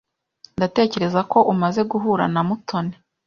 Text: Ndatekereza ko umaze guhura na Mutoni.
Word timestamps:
Ndatekereza 0.57 1.19
ko 1.31 1.37
umaze 1.53 1.81
guhura 1.91 2.25
na 2.33 2.41
Mutoni. 2.47 2.95